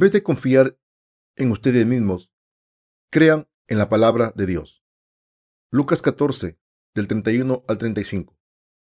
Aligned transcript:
Vez 0.00 0.12
de 0.12 0.22
confiar 0.22 0.78
en 1.36 1.50
ustedes 1.50 1.84
mismos, 1.84 2.32
crean 3.10 3.50
en 3.68 3.76
la 3.76 3.90
palabra 3.90 4.32
de 4.34 4.46
Dios. 4.46 4.82
Lucas 5.70 6.00
14, 6.00 6.58
del 6.94 7.06
31 7.06 7.64
al 7.68 7.76
35. 7.76 8.34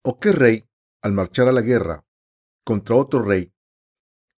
¿O 0.05 0.21
qué 0.21 0.31
rey, 0.31 0.71
al 1.03 1.13
marchar 1.13 1.49
a 1.49 1.53
la 1.53 1.61
guerra 1.61 2.07
contra 2.65 2.95
otro 2.95 3.21
rey, 3.21 3.53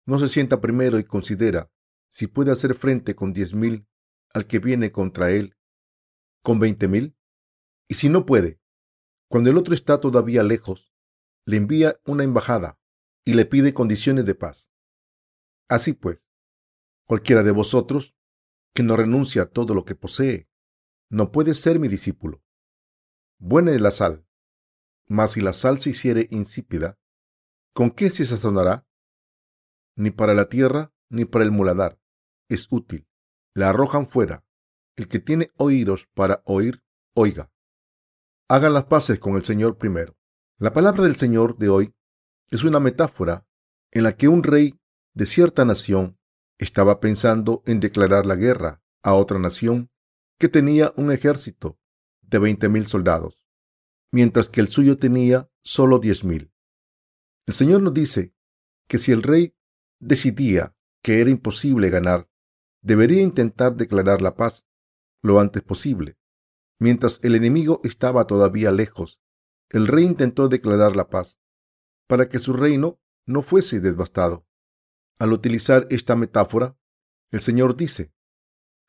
no 0.07 0.21
se 0.21 0.29
sienta 0.29 0.61
primero 0.61 1.01
y 1.01 1.05
considera 1.05 1.69
si 2.09 2.29
puede 2.29 2.53
hacer 2.53 2.77
frente 2.77 3.17
con 3.17 3.33
diez 3.33 3.55
mil 3.55 3.89
al 4.33 4.47
que 4.47 4.61
viene 4.61 4.93
contra 4.93 5.33
él 5.33 5.57
con 6.45 6.61
veinte 6.61 6.87
mil? 6.87 7.17
Y 7.89 7.95
si 7.95 8.09
no 8.09 8.25
puede, 8.25 8.61
cuando 9.29 9.51
el 9.51 9.57
otro 9.57 9.75
está 9.75 9.99
todavía 9.99 10.45
lejos, 10.45 10.95
le 11.45 11.57
envía 11.57 12.01
una 12.05 12.23
embajada 12.23 12.79
y 13.25 13.35
le 13.35 13.47
pide 13.47 13.75
condiciones 13.75 14.27
de 14.27 14.37
paz. 14.37 14.73
Así 15.69 15.93
pues, 15.93 16.25
cualquiera 17.07 17.43
de 17.43 17.51
vosotros 17.51 18.15
que 18.75 18.83
no 18.83 18.97
renuncia 18.97 19.43
a 19.43 19.47
todo 19.47 19.75
lo 19.75 19.85
que 19.85 19.95
posee, 19.95 20.49
no 21.11 21.31
puede 21.31 21.55
ser 21.55 21.79
mi 21.79 21.89
discípulo. 21.89 22.43
Buena 23.39 23.73
es 23.73 23.81
la 23.81 23.91
sal, 23.91 24.27
mas 25.07 25.33
si 25.33 25.41
la 25.41 25.53
sal 25.53 25.79
se 25.79 25.91
hiciere 25.91 26.29
insípida, 26.31 26.99
¿con 27.75 27.91
qué 27.91 28.11
se 28.11 28.25
sazonará? 28.25 28.87
Ni 29.97 30.11
para 30.11 30.35
la 30.35 30.49
tierra 30.49 30.93
ni 31.11 31.25
para 31.25 31.45
el 31.45 31.51
muladar 31.51 31.99
es 32.49 32.67
útil. 32.71 33.07
La 33.55 33.71
arrojan 33.71 34.07
fuera. 34.07 34.45
El 34.97 35.09
que 35.09 35.19
tiene 35.19 35.51
oídos 35.57 36.07
para 36.15 36.43
oír, 36.45 36.83
oiga. 37.15 37.51
Hagan 38.49 38.75
las 38.75 38.85
paces 38.85 39.19
con 39.19 39.37
el 39.37 39.45
Señor 39.45 39.79
primero. 39.79 40.17
La 40.59 40.73
palabra 40.73 41.03
del 41.03 41.17
Señor 41.17 41.57
de 41.57 41.71
hoy 41.71 41.95
es 42.51 42.63
una 42.63 42.79
metáfora 42.79 43.47
en 43.91 44.03
la 44.05 44.17
que 44.17 44.29
un 44.29 44.43
rey 44.43 44.79
de 45.15 45.27
cierta 45.27 45.65
nación 45.65 46.19
estaba 46.63 47.01
pensando 47.01 47.63
en 47.67 47.81
declarar 47.81 48.25
la 48.25 48.37
guerra 48.37 48.83
a 49.03 49.15
otra 49.15 49.39
nación 49.39 49.91
que 50.39 50.49
tenía 50.49 50.93
un 50.97 51.11
ejército 51.11 51.79
de 52.21 52.39
veinte 52.39 52.69
mil 52.69 52.87
soldados, 52.87 53.43
mientras 54.13 54.49
que 54.49 54.61
el 54.61 54.69
suyo 54.69 54.97
tenía 54.97 55.51
solo 55.63 55.99
diez 55.99 56.25
mil. 56.25 56.53
El 57.47 57.55
Señor 57.55 57.83
nos 57.83 57.93
dice 57.93 58.35
que 58.87 58.99
si 58.99 59.11
el 59.11 59.23
rey 59.23 59.57
decidía 59.99 60.77
que 61.03 61.21
era 61.21 61.31
imposible 61.31 61.91
ganar, 61.91 62.29
debería 62.81 63.23
intentar 63.23 63.75
declarar 63.75 64.23
la 64.23 64.37
paz 64.37 64.65
lo 65.21 65.41
antes 65.41 65.63
posible. 65.63 66.17
Mientras 66.79 67.19
el 67.23 67.35
enemigo 67.35 67.81
estaba 67.85 68.27
todavía 68.27 68.71
lejos, 68.71 69.21
el 69.69 69.87
rey 69.89 70.05
intentó 70.05 70.49
declarar 70.49 70.95
la 70.95 71.09
paz 71.09 71.41
para 72.07 72.29
que 72.29 72.39
su 72.39 72.53
reino 72.53 73.01
no 73.27 73.43
fuese 73.43 73.81
devastado. 73.81 74.47
Al 75.23 75.33
utilizar 75.33 75.87
esta 75.89 76.17
metáfora, 76.17 76.77
el 77.31 77.41
Señor 77.41 77.77
dice, 77.77 78.13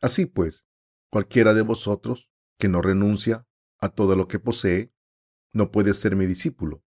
Así 0.02 0.26
pues, 0.26 0.66
cualquiera 1.12 1.54
de 1.54 1.62
vosotros 1.62 2.32
que 2.58 2.68
no 2.68 2.82
renuncia 2.82 3.46
a 3.78 3.90
todo 3.90 4.16
lo 4.16 4.28
que 4.28 4.40
posee, 4.40 4.92
no 5.52 5.70
puede 5.70 5.94
ser 5.94 6.16
mi 6.16 6.26
discípulo. 6.26 6.84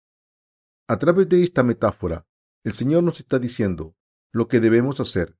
A 0.87 0.97
través 0.97 1.27
de 1.27 1.43
esta 1.43 1.61
metáfora, 1.61 2.25
el 2.63 2.71
Señor 2.71 3.03
nos 3.03 3.19
está 3.19 3.37
diciendo 3.37 3.97
lo 4.31 4.47
que 4.47 4.61
debemos 4.61 5.01
hacer 5.01 5.37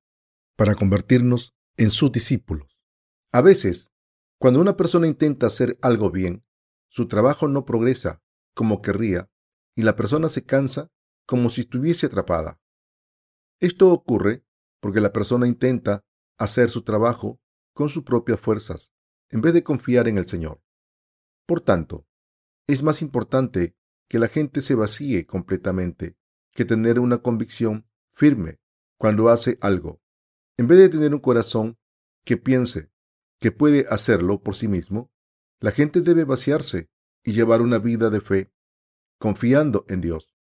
para 0.58 0.76
convertirnos 0.76 1.56
en 1.78 1.90
sus 1.90 2.12
discípulos. 2.12 2.78
A 3.32 3.40
veces, 3.40 3.94
cuando 4.38 4.60
una 4.60 4.76
persona 4.76 5.08
intenta 5.08 5.48
hacer 5.48 5.80
algo 5.82 6.12
bien, 6.12 6.46
su 6.90 7.08
trabajo 7.08 7.48
no 7.48 7.64
progresa 7.64 8.22
como 8.54 8.82
querría 8.82 9.32
y 9.78 9.84
la 9.84 9.96
persona 9.96 10.28
se 10.28 10.44
cansa 10.44 10.92
como 11.26 11.50
si 11.50 11.62
estuviese 11.62 12.08
atrapada. 12.08 12.60
Esto 13.64 13.94
ocurre 13.94 14.44
porque 14.82 15.00
la 15.00 15.14
persona 15.14 15.48
intenta 15.48 16.04
hacer 16.38 16.70
su 16.70 16.82
trabajo 16.82 17.40
con 17.74 17.88
sus 17.88 18.04
propias 18.04 18.38
fuerzas 18.38 18.94
en 19.30 19.40
vez 19.40 19.54
de 19.54 19.64
confiar 19.64 20.10
en 20.10 20.18
el 20.18 20.28
Señor. 20.28 20.62
Por 21.46 21.62
tanto, 21.62 22.06
es 22.68 22.84
más 22.84 23.02
importante 23.02 23.78
que 24.10 24.20
la 24.20 24.28
gente 24.28 24.62
se 24.62 24.76
vacíe 24.76 25.26
completamente 25.26 26.18
que 26.52 26.66
tener 26.66 27.00
una 27.00 27.20
convicción 27.20 27.88
firme 28.12 28.60
cuando 28.98 29.30
hace 29.30 29.58
algo. 29.62 30.02
En 30.58 30.68
vez 30.68 30.80
de 30.80 30.90
tener 30.90 31.14
un 31.14 31.22
corazón 31.22 31.80
que 32.26 32.36
piense 32.36 32.92
que 33.40 33.54
puede 33.54 33.86
hacerlo 33.90 34.44
por 34.44 34.56
sí 34.56 34.68
mismo, 34.68 35.10
la 35.62 35.72
gente 35.72 36.02
debe 36.02 36.26
vaciarse 36.26 36.90
y 37.24 37.32
llevar 37.32 37.62
una 37.62 37.80
vida 37.80 38.10
de 38.10 38.20
fe, 38.20 38.52
confiando 39.20 39.86
en 39.88 40.02
Dios. 40.02 40.36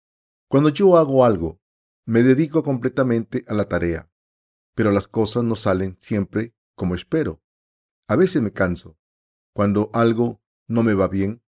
Cuando 0.48 0.70
yo 0.70 0.96
hago 0.96 1.24
algo, 1.24 1.61
me 2.04 2.22
dedico 2.22 2.62
completamente 2.62 3.44
a 3.48 3.54
la 3.54 3.64
tarea, 3.64 4.10
pero 4.74 4.90
las 4.90 5.06
cosas 5.06 5.44
no 5.44 5.56
salen 5.56 5.96
siempre 6.00 6.54
como 6.74 6.94
espero. 6.94 7.42
A 8.08 8.16
veces 8.16 8.42
me 8.42 8.52
canso. 8.52 8.98
Cuando 9.54 9.90
algo 9.92 10.42
no 10.66 10.82
me 10.82 10.94
va 10.94 11.08
bien, 11.08 11.42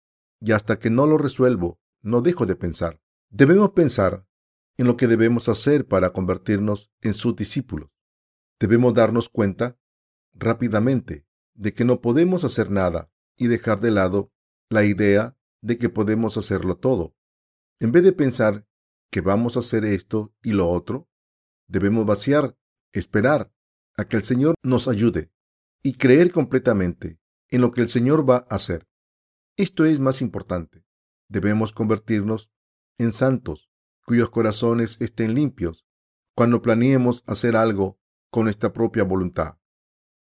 y 0.40 0.52
hasta 0.52 0.78
que 0.78 0.90
no 0.90 1.06
lo 1.06 1.18
resuelvo, 1.18 1.78
no 2.02 2.22
dejo 2.22 2.46
de 2.46 2.56
pensar. 2.56 3.00
Debemos 3.28 3.70
pensar 3.72 4.26
en 4.76 4.86
lo 4.86 4.96
que 4.96 5.06
debemos 5.06 5.48
hacer 5.48 5.86
para 5.86 6.12
convertirnos 6.12 6.90
en 7.02 7.12
sus 7.12 7.36
discípulos. 7.36 7.90
Debemos 8.58 8.94
darnos 8.94 9.28
cuenta 9.28 9.78
rápidamente 10.32 11.26
de 11.54 11.74
que 11.74 11.84
no 11.84 12.00
podemos 12.00 12.44
hacer 12.44 12.70
nada 12.70 13.10
y 13.36 13.48
dejar 13.48 13.80
de 13.80 13.90
lado 13.90 14.32
la 14.70 14.84
idea 14.84 15.36
de 15.60 15.76
que 15.76 15.90
podemos 15.90 16.36
hacerlo 16.36 16.76
todo. 16.76 17.14
En 17.78 17.92
vez 17.92 18.02
de 18.02 18.12
pensar 18.12 18.66
que 19.10 19.20
vamos 19.20 19.56
a 19.56 19.60
hacer 19.60 19.84
esto 19.84 20.34
y 20.42 20.52
lo 20.52 20.68
otro, 20.68 21.08
debemos 21.66 22.06
vaciar, 22.06 22.56
esperar 22.92 23.52
a 23.96 24.04
que 24.06 24.16
el 24.16 24.24
Señor 24.24 24.54
nos 24.62 24.88
ayude 24.88 25.32
y 25.82 25.94
creer 25.94 26.32
completamente 26.32 27.18
en 27.48 27.60
lo 27.60 27.70
que 27.72 27.80
el 27.80 27.88
Señor 27.88 28.28
va 28.28 28.46
a 28.48 28.54
hacer. 28.54 28.88
Esto 29.56 29.84
es 29.84 29.98
más 29.98 30.22
importante. 30.22 30.84
Debemos 31.28 31.72
convertirnos 31.72 32.50
en 32.98 33.12
santos 33.12 33.70
cuyos 34.06 34.30
corazones 34.30 35.00
estén 35.00 35.34
limpios 35.34 35.86
cuando 36.34 36.62
planeemos 36.62 37.22
hacer 37.26 37.56
algo 37.56 38.00
con 38.30 38.44
nuestra 38.44 38.72
propia 38.72 39.04
voluntad. 39.04 39.58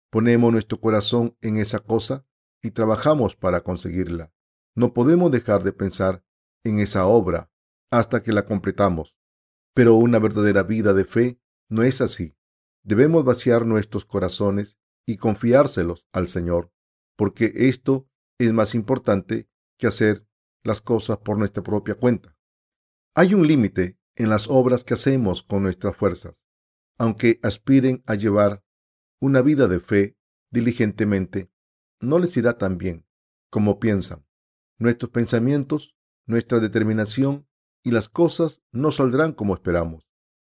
Ponemos 0.09 0.51
nuestro 0.51 0.79
corazón 0.79 1.37
en 1.41 1.57
esa 1.57 1.79
cosa 1.79 2.25
y 2.61 2.71
trabajamos 2.71 3.35
para 3.35 3.61
conseguirla. 3.61 4.33
No 4.75 4.93
podemos 4.93 5.31
dejar 5.31 5.63
de 5.63 5.73
pensar 5.73 6.23
en 6.63 6.79
esa 6.79 7.05
obra 7.05 7.51
hasta 7.91 8.21
que 8.21 8.31
la 8.31 8.45
completamos. 8.45 9.15
Pero 9.73 9.95
una 9.95 10.19
verdadera 10.19 10.63
vida 10.63 10.93
de 10.93 11.05
fe 11.05 11.39
no 11.69 11.83
es 11.83 12.01
así. 12.01 12.35
Debemos 12.83 13.23
vaciar 13.23 13.65
nuestros 13.65 14.05
corazones 14.05 14.79
y 15.05 15.17
confiárselos 15.17 16.07
al 16.11 16.27
Señor, 16.27 16.71
porque 17.15 17.51
esto 17.55 18.09
es 18.39 18.53
más 18.53 18.75
importante 18.75 19.49
que 19.77 19.87
hacer 19.87 20.27
las 20.63 20.81
cosas 20.81 21.19
por 21.19 21.37
nuestra 21.37 21.63
propia 21.63 21.95
cuenta. 21.95 22.35
Hay 23.15 23.33
un 23.33 23.47
límite 23.47 23.97
en 24.15 24.29
las 24.29 24.49
obras 24.49 24.83
que 24.83 24.95
hacemos 24.95 25.43
con 25.43 25.63
nuestras 25.63 25.95
fuerzas. 25.95 26.45
Aunque 26.97 27.39
aspiren 27.43 28.03
a 28.05 28.15
llevar 28.15 28.63
una 29.19 29.41
vida 29.41 29.67
de 29.67 29.79
fe 29.79 30.17
diligentemente, 30.51 31.51
no 31.99 32.19
les 32.19 32.35
irá 32.37 32.57
tan 32.57 32.77
bien 32.77 33.05
como 33.49 33.79
piensan. 33.79 34.25
Nuestros 34.77 35.11
pensamientos, 35.11 35.95
nuestra 36.25 36.59
determinación 36.59 37.47
y 37.83 37.91
las 37.91 38.09
cosas 38.09 38.61
no 38.71 38.91
saldrán 38.91 39.33
como 39.33 39.53
esperamos. 39.53 40.07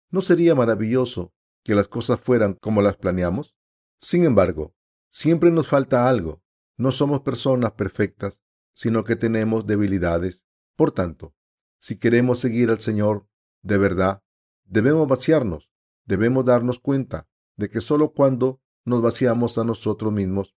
¿No 0.09 0.21
sería 0.21 0.55
maravilloso 0.55 1.33
que 1.63 1.75
las 1.75 1.87
cosas 1.87 2.19
fueran 2.19 2.55
como 2.55 2.81
las 2.81 2.97
planeamos? 2.97 3.55
Sin 3.99 4.23
embargo, 4.23 4.73
siempre 5.11 5.51
nos 5.51 5.67
falta 5.67 6.09
algo. 6.09 6.41
No 6.77 6.91
somos 6.91 7.21
personas 7.21 7.73
perfectas, 7.73 8.41
sino 8.73 9.03
que 9.03 9.15
tenemos 9.15 9.67
debilidades. 9.67 10.43
Por 10.75 10.91
tanto, 10.91 11.35
si 11.77 11.97
queremos 11.97 12.39
seguir 12.39 12.69
al 12.69 12.79
Señor 12.79 13.27
de 13.61 13.77
verdad, 13.77 14.23
debemos 14.63 15.07
vaciarnos, 15.07 15.69
debemos 16.05 16.45
darnos 16.45 16.79
cuenta 16.79 17.27
de 17.57 17.69
que 17.69 17.81
solo 17.81 18.13
cuando 18.13 18.61
nos 18.85 19.01
vaciamos 19.01 19.57
a 19.57 19.63
nosotros 19.63 20.11
mismos 20.13 20.55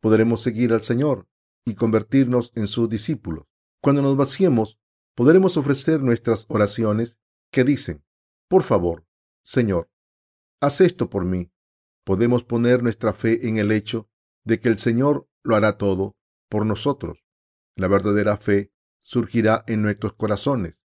podremos 0.00 0.42
seguir 0.42 0.74
al 0.74 0.82
Señor 0.82 1.26
y 1.64 1.74
convertirnos 1.74 2.52
en 2.54 2.66
sus 2.66 2.88
discípulos. 2.90 3.46
Cuando 3.80 4.02
nos 4.02 4.16
vaciemos, 4.16 4.78
podremos 5.14 5.56
ofrecer 5.56 6.02
nuestras 6.02 6.46
oraciones 6.48 7.18
que 7.50 7.64
dicen, 7.64 8.04
por 8.48 8.62
favor, 8.62 9.06
Señor, 9.42 9.90
haz 10.60 10.80
esto 10.80 11.10
por 11.10 11.24
mí. 11.24 11.52
Podemos 12.04 12.44
poner 12.44 12.82
nuestra 12.82 13.12
fe 13.12 13.48
en 13.48 13.58
el 13.58 13.72
hecho 13.72 14.10
de 14.44 14.60
que 14.60 14.68
el 14.68 14.78
Señor 14.78 15.28
lo 15.42 15.56
hará 15.56 15.78
todo 15.78 16.16
por 16.48 16.66
nosotros. 16.66 17.24
La 17.76 17.88
verdadera 17.88 18.36
fe 18.36 18.72
surgirá 19.00 19.64
en 19.66 19.82
nuestros 19.82 20.14
corazones. 20.14 20.84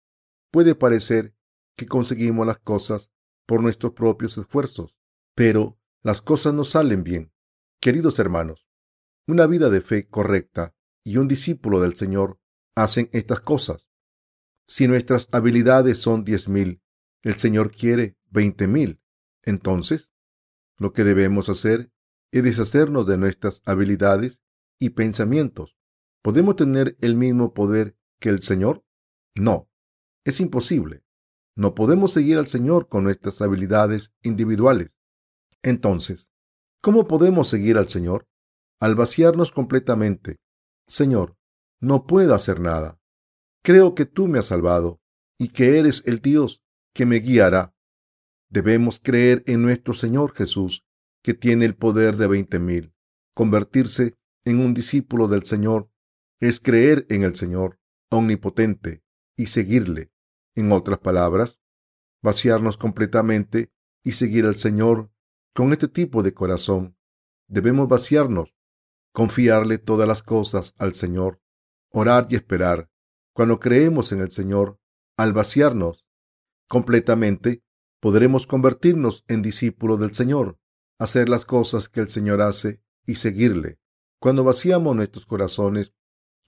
Puede 0.51 0.75
parecer 0.75 1.35
que 1.77 1.87
conseguimos 1.87 2.47
las 2.47 2.59
cosas 2.59 3.11
por 3.47 3.63
nuestros 3.63 3.93
propios 3.93 4.37
esfuerzos, 4.39 4.97
pero 5.35 5.79
las 6.03 6.21
cosas 6.21 6.55
no 6.55 6.65
salen 6.65 7.05
bien. 7.05 7.33
Queridos 7.81 8.19
hermanos, 8.19 8.67
una 9.27 9.47
vida 9.47 9.71
de 9.71 9.81
fe 9.81 10.09
correcta 10.09 10.75
y 11.05 11.19
un 11.19 11.29
discípulo 11.29 11.81
del 11.81 11.95
Señor 11.97 12.41
hacen 12.75 13.09
estas 13.13 13.41
cosas. 13.41 13.88
Si 14.69 14.87
nuestras 14.87 15.29
habilidades 15.33 15.99
son 15.99 16.25
diez 16.25 16.49
mil, 16.49 16.83
el 17.23 17.37
Señor 17.39 17.75
quiere 17.75 18.17
veinte 18.31 18.69
mil. 18.69 19.01
Entonces, 19.43 20.13
Lo 20.79 20.93
que 20.93 21.03
debemos 21.03 21.49
hacer 21.49 21.93
es 22.31 22.45
deshacernos 22.45 23.07
de 23.07 23.19
nuestras 23.19 23.63
habilidades 23.65 24.41
y 24.79 24.91
pensamientos. 24.91 25.77
¿Podemos 26.23 26.57
tener 26.57 26.97
el 27.01 27.17
mismo 27.17 27.53
poder 27.53 27.97
que 28.21 28.29
el 28.29 28.43
Señor? 28.43 28.85
No, 29.35 29.69
es 30.25 30.41
imposible. 30.41 31.03
No 31.57 31.75
podemos 31.75 32.13
seguir 32.13 32.39
al 32.39 32.47
Señor 32.47 32.89
con 32.89 33.03
nuestras 33.03 33.43
habilidades 33.43 34.15
individuales. 34.23 34.93
Entonces, 35.63 36.31
¿cómo 36.81 37.09
podemos 37.09 37.49
seguir 37.49 37.77
al 37.77 37.89
Señor? 37.89 38.29
Al 38.79 38.95
vaciarnos 38.95 39.51
completamente. 39.51 40.37
Señor, 40.87 41.37
no 41.81 42.07
puedo 42.07 42.35
hacer 42.35 42.61
nada. 42.61 42.98
Creo 43.69 43.95
que 43.95 44.07
tú 44.07 44.29
me 44.29 44.39
has 44.39 44.47
salvado 44.47 44.99
y 45.39 45.49
que 45.51 45.79
eres 45.79 46.03
el 46.07 46.21
Dios 46.21 46.63
que 46.95 47.05
me 47.05 47.17
guiará. 47.17 47.75
Debemos 48.49 48.99
creer 48.99 49.43
en 49.47 49.61
nuestro 49.61 49.93
Señor 49.93 50.33
Jesús, 50.33 50.87
que 51.23 51.35
tiene 51.35 51.67
el 51.67 51.77
poder 51.77 52.17
de 52.17 52.29
veinte 52.29 52.61
mil. 52.61 52.95
Convertirse 53.35 54.17
en 54.47 54.61
un 54.61 54.73
discípulo 54.73 55.29
del 55.29 55.43
Señor 55.43 55.91
es 56.41 56.61
creer 56.61 57.05
en 57.11 57.25
el 57.25 57.37
Señor 57.37 57.79
omnipotente 58.11 59.03
y 59.37 59.49
seguirle. 59.49 60.11
En 60.55 60.73
otras 60.73 61.01
palabras, 61.01 61.61
vaciarnos 62.23 62.79
completamente 62.79 63.71
y 64.03 64.13
seguir 64.13 64.47
al 64.47 64.57
Señor 64.57 65.13
con 65.55 65.75
este 65.75 65.89
tipo 65.89 66.23
de 66.23 66.33
corazón. 66.33 66.97
Debemos 67.49 67.87
vaciarnos, 67.87 68.57
confiarle 69.13 69.77
todas 69.77 70.09
las 70.09 70.23
cosas 70.23 70.75
al 70.79 70.95
Señor, 70.95 71.43
orar 71.91 72.29
y 72.31 72.37
esperar. 72.37 72.89
Cuando 73.39 73.61
creemos 73.61 74.11
en 74.11 74.19
el 74.19 74.33
Señor, 74.33 74.81
al 75.17 75.33
vaciarnos 75.33 76.05
completamente, 76.67 77.63
podremos 78.01 78.49
convertirnos 78.49 79.25
en 79.29 79.43
discípulos 79.43 80.01
del 80.01 80.13
Señor, 80.13 80.59
hacer 80.99 81.29
las 81.29 81.45
cosas 81.45 81.89
que 81.89 82.01
el 82.01 82.09
Señor 82.09 82.43
hace 82.43 82.83
y 83.07 83.15
seguirle. 83.15 83.79
Cuando 84.19 84.43
vaciamos 84.43 84.97
nuestros 84.97 85.25
corazones, 85.25 85.95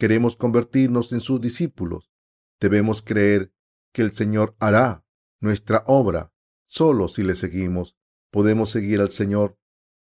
queremos 0.00 0.34
convertirnos 0.34 1.12
en 1.12 1.20
sus 1.20 1.40
discípulos. 1.40 2.10
Debemos 2.58 3.02
creer 3.02 3.52
que 3.94 4.02
el 4.02 4.12
Señor 4.12 4.56
hará 4.58 5.04
nuestra 5.38 5.84
obra. 5.86 6.32
Solo 6.66 7.06
si 7.06 7.22
le 7.22 7.36
seguimos, 7.36 7.96
podemos 8.32 8.68
seguir 8.68 9.00
al 9.00 9.12
Señor, 9.12 9.56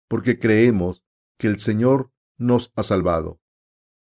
porque 0.06 0.38
creemos 0.38 1.02
que 1.36 1.48
el 1.48 1.58
Señor 1.58 2.12
nos 2.38 2.72
ha 2.76 2.84
salvado 2.84 3.40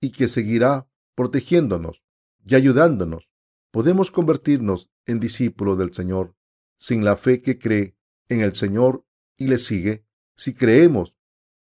y 0.02 0.12
que 0.12 0.28
seguirá 0.28 0.86
protegiéndonos 1.14 2.03
y 2.44 2.55
ayudándonos. 2.55 3.31
Podemos 3.70 4.11
convertirnos 4.11 4.91
en 5.06 5.19
discípulos 5.19 5.79
del 5.79 5.93
Señor 5.93 6.37
sin 6.76 7.05
la 7.05 7.17
fe 7.17 7.41
que 7.41 7.58
cree 7.58 7.96
en 8.29 8.41
el 8.41 8.55
Señor 8.55 9.06
y 9.37 9.46
le 9.46 9.58
sigue. 9.58 10.06
Si 10.37 10.55
creemos 10.55 11.17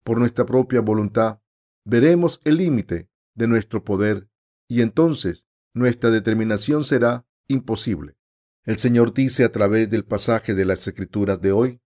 por 0.02 0.18
nuestra 0.18 0.46
propia 0.46 0.80
voluntad, 0.80 1.40
veremos 1.84 2.40
el 2.44 2.56
límite 2.56 3.08
de 3.34 3.48
nuestro 3.48 3.84
poder 3.84 4.28
y 4.68 4.82
entonces 4.82 5.46
nuestra 5.74 6.10
determinación 6.10 6.84
será 6.84 7.26
imposible. 7.48 8.16
El 8.64 8.78
Señor 8.78 9.14
dice 9.14 9.44
a 9.44 9.52
través 9.52 9.90
del 9.90 10.04
pasaje 10.04 10.54
de 10.54 10.64
las 10.64 10.86
Escrituras 10.88 11.40
de 11.40 11.52
hoy, 11.52 11.80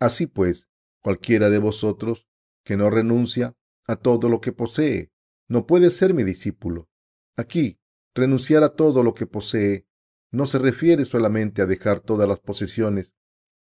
Así 0.00 0.26
pues, 0.26 0.70
cualquiera 1.02 1.50
de 1.50 1.58
vosotros 1.58 2.26
que 2.64 2.76
no 2.76 2.88
renuncia 2.88 3.56
a 3.84 3.96
todo 3.96 4.28
lo 4.28 4.40
que 4.40 4.52
posee, 4.52 5.12
no 5.46 5.66
puede 5.66 5.90
ser 5.90 6.14
mi 6.14 6.24
discípulo. 6.24 6.88
Aquí, 7.36 7.79
renunciar 8.14 8.62
a 8.62 8.70
todo 8.70 9.02
lo 9.02 9.14
que 9.14 9.26
posee 9.26 9.86
no 10.30 10.46
se 10.46 10.58
refiere 10.58 11.04
solamente 11.04 11.62
a 11.62 11.66
dejar 11.66 12.00
todas 12.00 12.28
las 12.28 12.38
posesiones. 12.38 13.14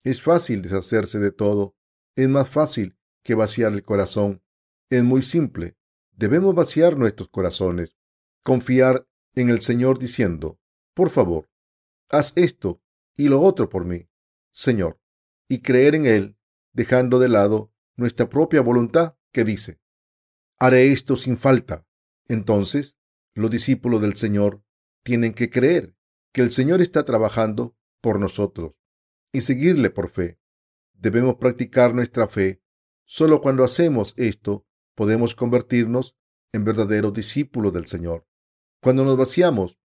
Es 0.03 0.21
fácil 0.21 0.61
deshacerse 0.61 1.19
de 1.19 1.31
todo. 1.31 1.75
Es 2.15 2.27
más 2.27 2.49
fácil 2.49 2.97
que 3.23 3.35
vaciar 3.35 3.71
el 3.73 3.83
corazón. 3.83 4.43
Es 4.89 5.03
muy 5.03 5.21
simple. 5.21 5.77
Debemos 6.11 6.55
vaciar 6.55 6.97
nuestros 6.97 7.29
corazones, 7.29 7.95
confiar 8.43 9.07
en 9.35 9.49
el 9.49 9.61
Señor 9.61 9.99
diciendo, 9.99 10.59
por 10.93 11.09
favor, 11.09 11.49
haz 12.09 12.33
esto 12.35 12.81
y 13.15 13.29
lo 13.29 13.41
otro 13.41 13.69
por 13.69 13.85
mí, 13.85 14.09
Señor, 14.49 14.99
y 15.47 15.61
creer 15.61 15.93
en 15.93 16.05
Él, 16.05 16.37
dejando 16.73 17.19
de 17.19 17.29
lado 17.29 17.71
nuestra 17.95 18.29
propia 18.29 18.61
voluntad 18.61 19.15
que 19.31 19.43
dice, 19.43 19.79
haré 20.57 20.91
esto 20.91 21.15
sin 21.15 21.37
falta. 21.37 21.85
Entonces, 22.27 22.97
los 23.37 23.51
discípulos 23.51 24.01
del 24.01 24.15
Señor 24.15 24.63
tienen 25.03 25.33
que 25.33 25.49
creer 25.49 25.95
que 26.33 26.41
el 26.41 26.51
Señor 26.51 26.81
está 26.81 27.05
trabajando 27.05 27.77
por 28.01 28.19
nosotros 28.19 28.73
y 29.31 29.41
seguirle 29.41 29.91
por 29.91 30.09
fe. 30.09 30.39
Debemos 30.93 31.35
practicar 31.35 31.93
nuestra 31.93 32.27
fe. 32.27 32.63
Solo 33.05 33.39
cuando 33.41 33.63
hacemos 33.63 34.15
esto 34.17 34.65
podemos 34.95 35.35
convertirnos 35.35 36.17
en 36.51 36.65
verdaderos 36.65 37.13
discípulos 37.13 37.71
del 37.73 37.85
Señor. 37.85 38.27
Cuando 38.81 39.05
nos 39.05 39.17
vaciamos, 39.17 39.77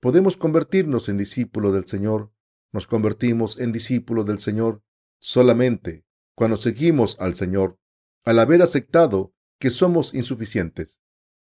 podemos 0.00 0.38
convertirnos 0.38 1.10
en 1.10 1.18
discípulos 1.18 1.74
del 1.74 1.86
Señor. 1.86 2.32
Nos 2.72 2.86
convertimos 2.86 3.60
en 3.60 3.70
discípulos 3.72 4.24
del 4.24 4.38
Señor 4.38 4.82
solamente 5.18 6.06
cuando 6.34 6.56
seguimos 6.56 7.20
al 7.20 7.34
Señor, 7.34 7.78
al 8.24 8.38
haber 8.38 8.62
aceptado 8.62 9.34
que 9.60 9.70
somos 9.70 10.14
insuficientes. 10.14 11.00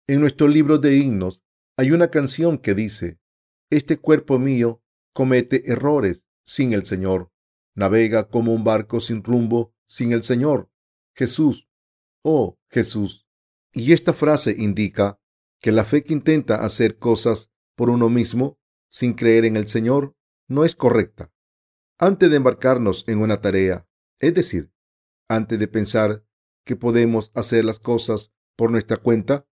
En 0.08 0.20
nuestro 0.20 0.48
libro 0.48 0.78
de 0.78 0.96
himnos 0.96 1.43
hay 1.76 1.90
una 1.90 2.08
canción 2.08 2.58
que 2.58 2.74
dice, 2.74 3.18
Este 3.70 3.98
cuerpo 3.98 4.38
mío 4.38 4.82
comete 5.12 5.70
errores 5.70 6.26
sin 6.44 6.72
el 6.72 6.86
Señor, 6.86 7.32
navega 7.74 8.28
como 8.28 8.52
un 8.52 8.64
barco 8.64 9.00
sin 9.00 9.24
rumbo 9.24 9.74
sin 9.86 10.12
el 10.12 10.22
Señor. 10.22 10.70
Jesús, 11.14 11.68
oh 12.22 12.58
Jesús. 12.68 13.26
Y 13.72 13.92
esta 13.92 14.12
frase 14.12 14.54
indica 14.56 15.20
que 15.60 15.72
la 15.72 15.84
fe 15.84 16.04
que 16.04 16.12
intenta 16.12 16.64
hacer 16.64 16.98
cosas 16.98 17.50
por 17.74 17.90
uno 17.90 18.08
mismo 18.08 18.58
sin 18.88 19.14
creer 19.14 19.44
en 19.44 19.56
el 19.56 19.68
Señor 19.68 20.16
no 20.46 20.64
es 20.64 20.76
correcta. 20.76 21.32
Antes 21.98 22.30
de 22.30 22.36
embarcarnos 22.36 23.08
en 23.08 23.20
una 23.20 23.40
tarea, 23.40 23.88
es 24.20 24.34
decir, 24.34 24.72
antes 25.28 25.58
de 25.58 25.68
pensar 25.68 26.24
que 26.64 26.76
podemos 26.76 27.32
hacer 27.34 27.64
las 27.64 27.80
cosas 27.80 28.32
por 28.56 28.70
nuestra 28.70 28.98
cuenta, 28.98 29.48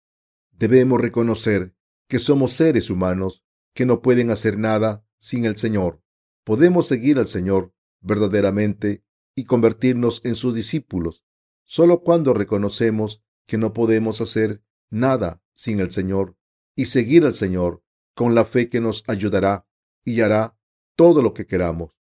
debemos 0.52 1.00
reconocer 1.00 1.76
que 2.10 2.20
somos 2.20 2.52
seres 2.54 2.90
humanos 2.90 3.46
que 3.74 3.86
no 3.86 4.02
pueden 4.02 4.32
hacer 4.32 4.58
nada 4.58 5.06
sin 5.20 5.46
el 5.46 5.56
Señor. 5.56 6.02
Podemos 6.44 6.88
seguir 6.88 7.20
al 7.20 7.28
Señor 7.28 7.74
verdaderamente 8.02 9.06
y 9.36 9.46
convertirnos 9.46 10.20
en 10.26 10.36
sus 10.36 10.54
discípulos 10.54 11.24
solo 11.70 12.02
cuando 12.02 12.34
reconocemos 12.34 13.24
que 13.46 13.60
no 13.60 13.74
podemos 13.74 14.22
hacer 14.22 14.64
nada 14.90 15.44
sin 15.54 15.80
el 15.80 15.92
Señor 15.92 16.36
y 16.76 16.86
seguir 16.86 17.26
al 17.26 17.36
Señor 17.36 17.84
con 18.16 18.34
la 18.34 18.44
fe 18.44 18.70
que 18.70 18.82
nos 18.82 19.04
ayudará 19.08 19.68
y 20.04 20.22
hará 20.22 20.58
todo 20.96 21.22
lo 21.22 21.36
que 21.36 21.46
queramos. 21.46 21.96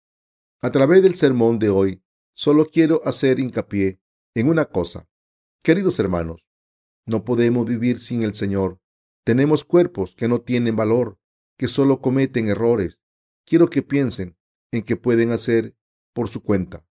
A 0.61 0.71
través 0.71 1.03
del 1.03 1.15
sermón 1.15 1.59
de 1.59 1.71
hoy, 1.71 2.05
solo 2.35 2.67
quiero 2.67 3.01
hacer 3.07 3.41
hincapié 3.41 4.01
en 4.35 4.49
una 4.49 4.67
cosa. 4.67 5.09
Queridos 5.63 5.99
hermanos, 5.99 6.47
no 7.07 7.25
podemos 7.25 7.67
vivir 7.67 8.01
sin 8.01 8.23
el 8.23 8.35
Señor. 8.35 8.81
Tenemos 9.25 9.65
cuerpos 9.65 10.15
que 10.15 10.29
no 10.29 10.43
tienen 10.43 10.77
valor, 10.77 11.19
que 11.57 11.67
solo 11.67 12.01
cometen 12.01 12.49
errores. 12.49 13.03
Quiero 13.47 13.71
que 13.71 13.83
piensen 13.83 14.37
en 14.71 14.83
qué 14.83 14.97
pueden 14.97 15.33
hacer 15.33 15.77
por 16.13 16.29
su 16.29 16.43
cuenta. 16.43 16.87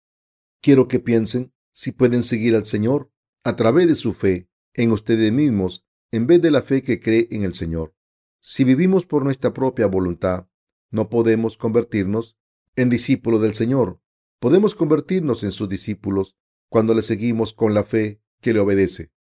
Quiero 0.61 0.89
que 0.89 1.01
piensen 1.01 1.53
si 1.73 1.91
pueden 1.93 2.23
seguir 2.23 2.55
al 2.55 2.67
Señor 2.67 3.11
a 3.45 3.57
través 3.57 3.89
de 3.89 3.97
su 3.97 4.13
fe 4.13 4.51
en 4.75 4.93
ustedes 4.93 5.33
mismos 5.33 5.87
en 6.11 6.27
vez 6.27 6.43
de 6.43 6.51
la 6.51 6.63
fe 6.63 6.83
que 6.83 7.01
cree 7.01 7.29
en 7.31 7.45
el 7.45 7.55
Señor. 7.55 7.95
Si 8.41 8.65
vivimos 8.65 9.07
por 9.07 9.25
nuestra 9.25 9.55
propia 9.55 9.87
voluntad, 9.87 10.49
no 10.91 11.09
podemos 11.09 11.57
convertirnos 11.57 12.37
en 12.77 12.89
discípulos 12.89 13.41
del 13.41 13.55
Señor. 13.55 14.01
Podemos 14.39 14.75
convertirnos 14.75 15.43
en 15.45 15.51
sus 15.51 15.69
discípulos 15.69 16.37
cuando 16.69 16.95
le 16.95 17.03
seguimos 17.03 17.53
con 17.53 17.75
la 17.75 17.85
fe 17.85 18.21
que 18.41 18.53
le 18.53 18.61
obedece. 18.61 19.13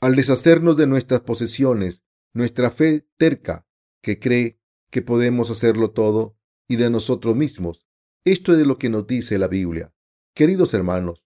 Al 0.00 0.16
deshacernos 0.16 0.76
de 0.76 0.86
nuestras 0.86 1.20
posesiones, 1.20 2.02
nuestra 2.36 2.70
fe 2.70 3.08
terca, 3.16 3.66
que 4.02 4.18
cree 4.18 4.60
que 4.90 5.00
podemos 5.00 5.50
hacerlo 5.50 5.92
todo, 5.92 6.36
y 6.68 6.76
de 6.76 6.90
nosotros 6.90 7.34
mismos. 7.34 7.86
Esto 8.26 8.54
es 8.54 8.66
lo 8.66 8.76
que 8.76 8.90
nos 8.90 9.06
dice 9.06 9.38
la 9.38 9.48
Biblia. 9.48 9.94
Queridos 10.34 10.74
hermanos, 10.74 11.24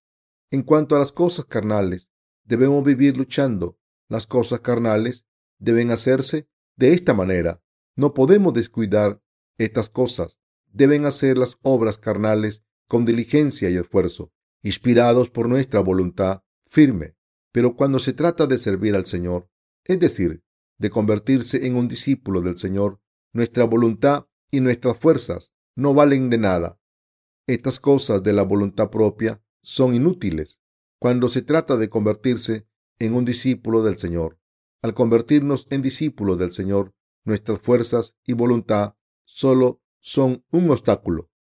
en 0.53 0.63
cuanto 0.63 0.95
a 0.95 1.01
las 1.01 1.11
cosas 1.11 1.47
carnales, 1.47 2.09
debemos 2.45 2.85
vivir 2.85 3.17
luchando. 3.17 3.77
Las 4.09 4.29
cosas 4.29 4.61
carnales 4.61 5.27
deben 5.59 5.91
hacerse 5.91 6.49
de 6.77 6.93
esta 6.93 7.13
manera. 7.13 7.61
No 7.97 8.15
podemos 8.15 8.55
descuidar 8.55 9.21
estas 9.59 9.89
cosas. 9.89 10.39
Deben 10.69 11.07
hacer 11.07 11.37
las 11.39 11.59
obras 11.63 11.99
carnales 11.99 12.63
con 12.87 13.05
diligencia 13.05 13.69
y 13.69 13.77
esfuerzo, 13.77 14.33
inspirados 14.63 15.29
por 15.29 15.49
nuestra 15.49 15.81
voluntad 15.81 16.45
firme. 16.67 17.17
Pero 17.51 17.75
cuando 17.75 17.99
se 17.99 18.13
trata 18.13 18.47
de 18.47 18.59
servir 18.59 18.95
al 18.95 19.07
Señor, 19.07 19.51
es 19.85 19.99
decir, 19.99 20.45
de 20.81 20.89
convertirse 20.89 21.67
en 21.67 21.77
un 21.77 21.89
discípulo 21.89 22.41
del 22.41 22.57
Señor, 22.57 23.01
nuestra 23.35 23.65
voluntad 23.65 24.27
y 24.51 24.61
nuestras 24.61 24.99
fuerzas 24.99 25.53
no 25.77 25.93
valen 25.93 26.31
de 26.31 26.39
nada. 26.39 26.81
Estas 27.47 27.79
cosas 27.79 28.23
de 28.23 28.33
la 28.33 28.43
voluntad 28.43 28.91
propia 28.91 29.43
son 29.63 29.95
inútiles. 29.95 30.59
cuando 31.03 31.31
se 31.31 31.41
trata 31.41 31.79
de 31.79 31.89
convertirse 31.89 32.67
en 32.99 33.15
un 33.15 33.25
discípulo 33.25 33.83
del 33.83 33.97
Señor. 33.97 34.39
Al 34.83 34.93
convertirnos 34.93 35.67
en 35.71 35.81
discípulos 35.81 36.39
del 36.39 36.53
Señor, 36.53 36.95
nuestras 37.25 37.59
fuerzas 37.59 38.15
y 38.27 38.35
voluntad 38.35 38.97
solo 39.25 39.81
son 40.01 40.45
un 40.51 40.69
obstáculo. 40.71 41.31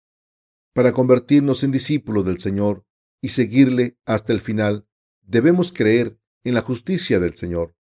Para 0.72 0.92
convertirnos 0.94 1.62
en 1.62 1.72
discípulos 1.72 2.24
del 2.24 2.38
Señor 2.38 2.86
y 3.20 3.30
seguirle 3.30 3.98
hasta 4.06 4.32
el 4.32 4.40
final, 4.40 4.86
debemos 5.20 5.74
creer 5.74 6.18
en 6.42 6.54
la 6.54 6.62
justicia 6.62 7.20
del 7.20 7.34
Señor. 7.34 7.76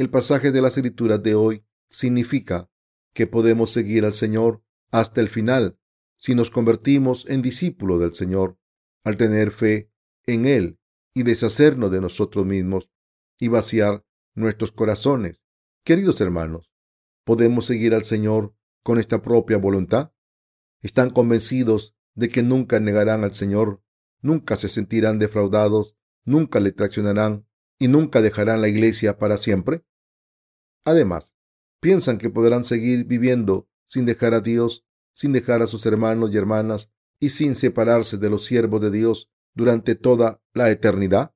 El 0.00 0.08
pasaje 0.08 0.50
de 0.50 0.62
las 0.62 0.78
Escrituras 0.78 1.22
de 1.22 1.34
hoy 1.34 1.62
significa 1.90 2.70
que 3.12 3.26
podemos 3.26 3.70
seguir 3.70 4.06
al 4.06 4.14
Señor 4.14 4.64
hasta 4.90 5.20
el 5.20 5.28
final 5.28 5.78
si 6.16 6.34
nos 6.34 6.48
convertimos 6.48 7.26
en 7.28 7.42
discípulos 7.42 8.00
del 8.00 8.14
Señor 8.14 8.58
al 9.04 9.18
tener 9.18 9.50
fe 9.50 9.92
en 10.24 10.46
Él 10.46 10.78
y 11.12 11.24
deshacernos 11.24 11.90
de 11.90 12.00
nosotros 12.00 12.46
mismos 12.46 12.90
y 13.38 13.48
vaciar 13.48 14.06
nuestros 14.34 14.72
corazones. 14.72 15.42
Queridos 15.84 16.22
hermanos, 16.22 16.72
¿podemos 17.24 17.66
seguir 17.66 17.92
al 17.92 18.04
Señor 18.04 18.54
con 18.82 18.98
esta 18.98 19.20
propia 19.20 19.58
voluntad? 19.58 20.14
¿Están 20.80 21.10
convencidos 21.10 21.94
de 22.14 22.30
que 22.30 22.42
nunca 22.42 22.80
negarán 22.80 23.22
al 23.22 23.34
Señor, 23.34 23.82
nunca 24.22 24.56
se 24.56 24.70
sentirán 24.70 25.18
defraudados, 25.18 25.94
nunca 26.24 26.58
le 26.58 26.72
traicionarán 26.72 27.46
y 27.78 27.88
nunca 27.88 28.22
dejarán 28.22 28.62
la 28.62 28.68
iglesia 28.68 29.18
para 29.18 29.36
siempre? 29.36 29.84
Además, 30.84 31.34
piensan 31.80 32.18
que 32.18 32.30
podrán 32.30 32.64
seguir 32.64 33.04
viviendo 33.04 33.68
sin 33.86 34.06
dejar 34.06 34.34
a 34.34 34.40
Dios, 34.40 34.86
sin 35.12 35.32
dejar 35.32 35.62
a 35.62 35.66
sus 35.66 35.84
hermanos 35.86 36.30
y 36.32 36.36
hermanas 36.36 36.90
y 37.18 37.30
sin 37.30 37.54
separarse 37.54 38.16
de 38.16 38.30
los 38.30 38.44
siervos 38.44 38.80
de 38.80 38.90
Dios 38.90 39.30
durante 39.54 39.94
toda 39.94 40.42
la 40.52 40.70
eternidad? 40.70 41.34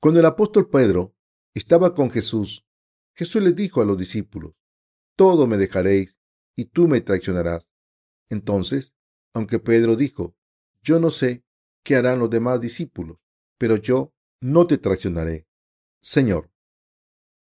Cuando 0.00 0.20
el 0.20 0.26
apóstol 0.26 0.68
Pedro 0.70 1.14
estaba 1.54 1.94
con 1.94 2.10
Jesús, 2.10 2.66
Jesús 3.14 3.42
le 3.42 3.52
dijo 3.52 3.80
a 3.80 3.84
los 3.84 3.98
discípulos, 3.98 4.54
todo 5.16 5.46
me 5.46 5.56
dejaréis 5.56 6.18
y 6.54 6.66
tú 6.66 6.86
me 6.86 7.00
traicionarás. 7.00 7.68
Entonces, 8.28 8.94
aunque 9.32 9.58
Pedro 9.58 9.96
dijo, 9.96 10.36
yo 10.82 11.00
no 11.00 11.10
sé 11.10 11.44
qué 11.82 11.96
harán 11.96 12.18
los 12.18 12.30
demás 12.30 12.60
discípulos, 12.60 13.18
pero 13.58 13.76
yo 13.76 14.12
no 14.40 14.66
te 14.66 14.78
traicionaré. 14.78 15.46
Señor, 16.02 16.50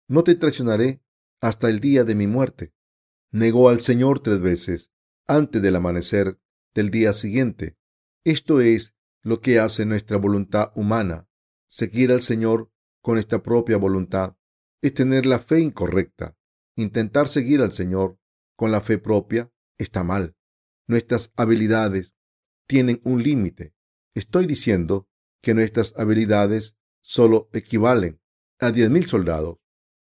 no 0.07 0.23
te 0.23 0.35
traicionaré 0.35 1.00
hasta 1.41 1.69
el 1.69 1.79
día 1.79 2.03
de 2.03 2.15
mi 2.15 2.27
muerte. 2.27 2.73
Negó 3.31 3.69
al 3.69 3.81
Señor 3.81 4.19
tres 4.19 4.39
veces 4.39 4.91
antes 5.27 5.61
del 5.61 5.75
amanecer 5.75 6.39
del 6.73 6.91
día 6.91 7.13
siguiente. 7.13 7.77
Esto 8.23 8.61
es 8.61 8.95
lo 9.23 9.41
que 9.41 9.59
hace 9.59 9.85
nuestra 9.85 10.17
voluntad 10.17 10.71
humana. 10.75 11.27
Seguir 11.67 12.11
al 12.11 12.21
Señor 12.21 12.71
con 13.01 13.17
esta 13.17 13.41
propia 13.41 13.77
voluntad 13.77 14.37
es 14.81 14.93
tener 14.93 15.25
la 15.25 15.39
fe 15.39 15.59
incorrecta. 15.59 16.37
Intentar 16.75 17.27
seguir 17.27 17.61
al 17.61 17.71
Señor 17.71 18.19
con 18.55 18.71
la 18.71 18.81
fe 18.81 18.97
propia 18.97 19.51
está 19.77 20.03
mal. 20.03 20.35
Nuestras 20.87 21.31
habilidades 21.35 22.15
tienen 22.67 23.01
un 23.03 23.23
límite. 23.23 23.73
Estoy 24.13 24.45
diciendo 24.45 25.07
que 25.41 25.53
nuestras 25.53 25.93
habilidades 25.97 26.77
solo 27.01 27.49
equivalen 27.53 28.21
a 28.59 28.71
diez 28.71 28.89
mil 28.89 29.05
soldados. 29.05 29.60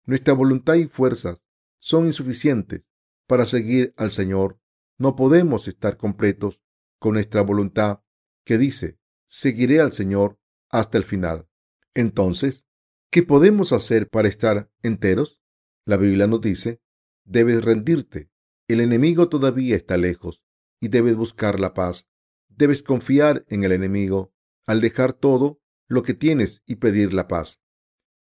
Nuestra 0.04 0.34
voluntad 0.34 0.74
y 0.74 0.86
fuerzas 0.86 1.44
son 1.78 2.06
insuficientes 2.06 2.82
para 3.26 3.46
seguir 3.46 3.94
al 3.96 4.10
Señor. 4.10 4.58
No 4.98 5.16
podemos 5.16 5.68
estar 5.68 5.96
completos 5.96 6.60
con 6.98 7.14
nuestra 7.14 7.42
voluntad 7.42 8.02
que 8.44 8.58
dice, 8.58 8.98
seguiré 9.26 9.80
al 9.80 9.92
Señor 9.92 10.38
hasta 10.68 10.98
el 10.98 11.04
final. 11.04 11.48
Entonces, 11.94 12.66
¿qué 13.10 13.22
podemos 13.22 13.72
hacer 13.72 14.08
para 14.08 14.28
estar 14.28 14.70
enteros? 14.82 15.40
La 15.84 15.96
Biblia 15.96 16.26
nos 16.26 16.40
dice, 16.40 16.80
debes 17.24 17.64
rendirte. 17.64 18.30
El 18.68 18.80
enemigo 18.80 19.28
todavía 19.28 19.76
está 19.76 19.96
lejos 19.96 20.42
y 20.80 20.88
debes 20.88 21.16
buscar 21.16 21.60
la 21.60 21.74
paz. 21.74 22.08
Debes 22.48 22.82
confiar 22.82 23.44
en 23.48 23.64
el 23.64 23.72
enemigo 23.72 24.32
al 24.66 24.80
dejar 24.80 25.12
todo 25.12 25.60
lo 25.88 26.02
que 26.02 26.14
tienes 26.14 26.62
y 26.66 26.76
pedir 26.76 27.12
la 27.12 27.26
paz. 27.26 27.62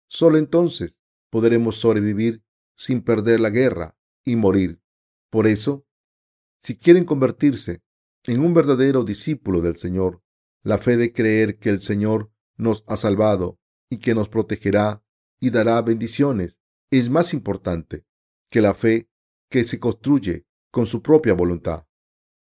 Solo 0.08 0.38
entonces 0.38 1.02
podremos 1.30 1.78
sobrevivir 1.78 2.44
sin 2.76 3.02
perder 3.02 3.40
la 3.40 3.50
guerra 3.50 3.98
y 4.24 4.36
morir. 4.36 4.82
Por 5.30 5.48
eso, 5.48 5.86
si 6.62 6.78
quieren 6.78 7.06
convertirse 7.06 7.82
en 8.26 8.42
un 8.42 8.54
verdadero 8.54 9.04
discípulo 9.04 9.62
del 9.62 9.76
Señor, 9.76 10.22
la 10.64 10.78
fe 10.78 10.98
de 10.98 11.14
creer 11.14 11.60
que 11.60 11.70
el 11.70 11.80
Señor 11.80 12.32
nos 12.56 12.84
ha 12.88 12.98
salvado 12.98 13.60
y 13.90 13.98
que 13.98 14.14
nos 14.14 14.30
protegerá 14.30 15.04
y 15.40 15.50
dará 15.50 15.82
bendiciones 15.82 16.60
es 16.92 17.10
más 17.10 17.34
importante 17.34 18.06
que 18.50 18.62
la 18.62 18.74
fe 18.74 19.10
que 19.50 19.64
se 19.64 19.80
construye 19.80 20.46
con 20.72 20.86
su 20.86 21.02
propia 21.02 21.34
voluntad. 21.34 21.86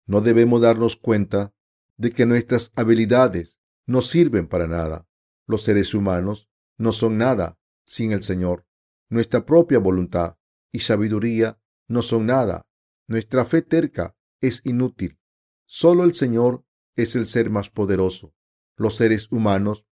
No 0.07 0.21
debemos 0.21 0.61
darnos 0.61 0.97
cuenta 0.97 1.55
de 1.97 2.13
que 2.13 2.27
nuestras 2.27 2.73
habilidades 2.75 3.59
no 3.87 4.03
sirven 4.03 4.49
para 4.49 4.67
nada. 4.67 5.07
Los 5.47 5.63
seres 5.63 5.95
humanos 5.95 6.49
no 6.77 6.93
son 6.93 7.19
nada 7.19 7.59
sin 7.87 8.13
el 8.13 8.23
Señor. 8.23 8.67
Nuestra 9.15 9.47
propia 9.47 9.79
voluntad 9.79 10.39
y 10.73 10.81
sabiduría 10.81 11.61
no 11.87 12.03
son 12.03 12.27
nada. 12.27 12.67
Nuestra 13.07 13.45
fe 13.45 13.63
terca 13.63 14.17
es 14.41 14.61
inútil. 14.67 15.21
Solo 15.67 16.03
el 16.03 16.17
Señor 16.17 16.67
es 16.97 17.15
el 17.15 17.27
ser 17.27 17.49
más 17.49 17.71
poderoso. 17.71 18.35
Los 18.77 18.97
seres 18.97 19.31
humanos 19.31 19.87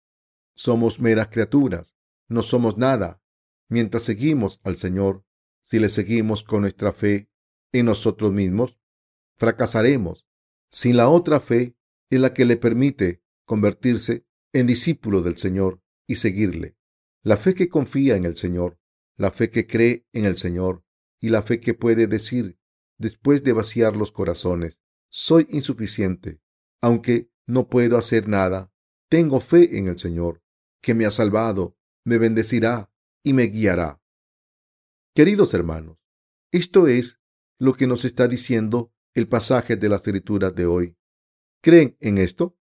somos 0.55 1.01
meras 1.01 1.31
criaturas, 1.33 1.97
no 2.29 2.43
somos 2.43 2.79
nada. 2.79 3.21
Mientras 3.69 4.05
seguimos 4.05 4.61
al 4.63 4.77
Señor, 4.77 5.25
si 5.63 5.81
le 5.81 5.89
seguimos 5.89 6.45
con 6.45 6.61
nuestra 6.61 6.93
fe 6.93 7.29
en 7.73 7.87
nosotros 7.87 8.33
mismos, 8.33 8.79
fracasaremos. 9.37 10.29
Sin 10.71 10.97
la 10.97 11.09
otra 11.09 11.41
fe 11.41 11.77
es 12.09 12.21
la 12.21 12.33
que 12.33 12.45
le 12.45 12.57
permite 12.57 13.25
convertirse 13.45 14.29
en 14.53 14.69
discípulo 14.69 15.23
del 15.23 15.39
Señor 15.39 15.83
y 16.07 16.15
seguirle. 16.15 16.77
La 17.25 17.37
fe 17.37 17.55
que 17.55 17.69
confía 17.69 18.15
en 18.15 18.25
el 18.25 18.37
Señor, 18.37 18.78
la 19.19 19.33
fe 19.33 19.51
que 19.51 19.67
cree 19.67 20.07
en 20.13 20.25
el 20.25 20.39
Señor 20.39 20.85
y 21.21 21.29
la 21.29 21.43
fe 21.43 21.61
que 21.61 21.75
puede 21.75 22.07
decir, 22.07 22.59
después 22.99 23.43
de 23.43 23.53
vaciar 23.53 23.97
los 23.97 24.13
corazones, 24.13 24.81
soy 25.11 25.47
insuficiente, 25.51 26.41
aunque 26.81 27.31
no 27.47 27.69
puedo 27.69 27.99
hacer 27.99 28.29
nada, 28.29 28.73
tengo 29.11 29.41
fe 29.41 29.77
en 29.77 29.89
el 29.89 29.99
Señor, 29.99 30.43
que 30.81 30.95
me 30.95 31.05
ha 31.05 31.11
salvado, 31.11 31.77
me 32.05 32.19
bendecirá 32.19 32.93
y 33.25 33.33
me 33.33 33.45
guiará. 33.45 34.01
Queridos 35.15 35.53
hermanos, 35.53 35.99
esto 36.53 36.87
es 36.87 37.21
lo 37.59 37.75
que 37.75 37.89
nos 37.89 38.05
está 38.05 38.29
diciendo 38.29 38.93
el 39.15 39.29
pasaje 39.29 39.77
de 39.77 39.89
las 39.89 40.07
escrituras 40.07 40.55
de 40.55 40.67
hoy. 40.67 40.97
¿Creen 41.61 41.97
en 41.99 42.19
esto? 42.19 42.57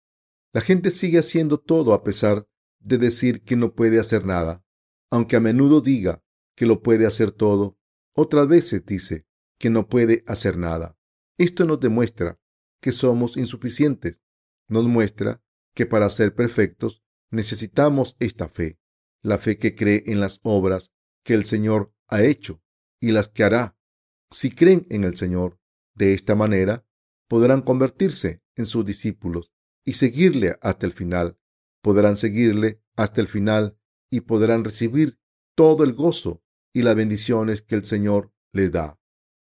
La 0.53 0.62
gente 0.62 0.91
sigue 0.91 1.17
haciendo 1.17 1.60
todo 1.60 1.93
a 1.93 2.03
pesar 2.03 2.48
de 2.79 3.00
decir 3.00 3.43
que 3.43 3.55
no 3.55 3.74
puede 3.74 4.00
hacer 4.00 4.24
nada, 4.25 4.63
aunque 5.10 5.36
a 5.36 5.39
menudo 5.39 5.81
diga 5.81 6.24
que 6.55 6.65
lo 6.65 6.81
puede 6.81 7.05
hacer 7.05 7.31
todo, 7.31 7.77
otras 8.15 8.48
veces 8.48 8.86
dice 8.86 9.25
que 9.57 9.69
no 9.69 9.88
puede 9.88 10.24
hacer 10.27 10.57
nada. 10.57 10.98
Esto 11.38 11.65
nos 11.65 11.79
demuestra 11.79 12.39
que 12.81 12.91
somos 12.91 13.38
insuficientes. 13.38 14.22
Nos 14.67 14.86
muestra 14.86 15.41
que 15.74 15.86
para 15.86 16.10
ser 16.10 16.36
perfectos 16.36 17.03
necesitamos 17.31 18.15
esta 18.19 18.48
fe, 18.48 18.79
la 19.22 19.39
fe 19.39 19.57
que 19.57 19.75
cree 19.75 20.03
en 20.07 20.19
las 20.19 20.39
obras 20.43 20.91
que 21.24 21.33
el 21.33 21.45
Señor 21.45 21.93
ha 22.07 22.22
hecho 22.22 22.62
y 23.00 23.12
las 23.12 23.29
que 23.29 23.43
hará. 23.43 23.77
Si 24.29 24.51
creen 24.51 24.86
en 24.89 25.03
el 25.03 25.17
Señor 25.17 25.60
de 25.95 26.13
esta 26.13 26.36
manera, 26.36 26.86
podrán 27.27 27.62
convertirse 27.62 28.43
en 28.55 28.65
sus 28.65 28.86
discípulos 28.86 29.51
y 29.86 29.93
seguirle 29.93 30.57
hasta 30.62 30.86
el 30.86 30.93
final. 30.93 31.38
Podrán 31.81 32.17
seguirle 32.17 32.81
hasta 32.95 33.22
el 33.22 33.27
final 33.27 33.77
y 34.12 34.22
podrán 34.22 34.63
recibir 34.63 35.19
todo 35.55 35.83
el 35.83 35.93
gozo 35.93 36.42
y 36.74 36.82
las 36.82 36.96
bendiciones 36.96 37.62
que 37.62 37.75
el 37.75 37.86
Señor 37.86 38.34
les 38.51 38.72
da. 38.72 39.00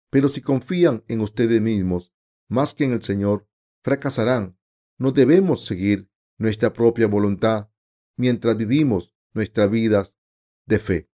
Pero 0.09 0.29
si 0.29 0.41
confían 0.41 1.03
en 1.07 1.21
ustedes 1.21 1.61
mismos 1.61 2.13
más 2.47 2.73
que 2.73 2.83
en 2.83 2.93
el 2.93 3.03
Señor, 3.03 3.47
fracasarán. 3.81 4.57
No 4.97 5.11
debemos 5.11 5.65
seguir 5.65 6.09
nuestra 6.37 6.73
propia 6.73 7.07
voluntad 7.07 7.69
mientras 8.17 8.55
vivimos 8.55 9.13
nuestras 9.33 9.69
vidas 9.69 10.17
de 10.65 10.79
fe, 10.79 11.09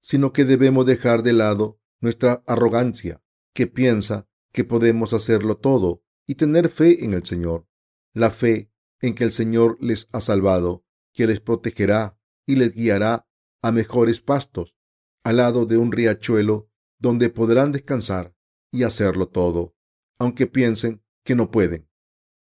sino 0.00 0.32
que 0.32 0.44
debemos 0.44 0.86
dejar 0.86 1.22
de 1.22 1.32
lado 1.32 1.80
nuestra 2.00 2.42
arrogancia, 2.46 3.22
que 3.54 3.66
piensa 3.66 4.28
que 4.52 4.64
podemos 4.64 5.12
hacerlo 5.12 5.58
todo, 5.58 6.02
y 6.26 6.34
tener 6.36 6.68
fe 6.68 7.04
en 7.04 7.14
el 7.14 7.24
Señor, 7.24 7.66
la 8.12 8.30
fe 8.30 8.72
en 9.00 9.14
que 9.14 9.24
el 9.24 9.32
Señor 9.32 9.76
les 9.80 10.08
ha 10.12 10.20
salvado, 10.20 10.84
que 11.12 11.26
les 11.26 11.40
protegerá 11.40 12.18
y 12.46 12.56
les 12.56 12.72
guiará 12.72 13.28
a 13.62 13.72
mejores 13.72 14.20
pastos, 14.20 14.76
al 15.24 15.36
lado 15.36 15.66
de 15.66 15.76
un 15.76 15.92
riachuelo 15.92 16.70
donde 16.98 17.30
podrán 17.30 17.72
descansar 17.72 18.34
y 18.70 18.84
hacerlo 18.84 19.28
todo, 19.28 19.74
aunque 20.18 20.46
piensen 20.46 21.02
que 21.24 21.34
no 21.34 21.50
pueden. 21.50 21.88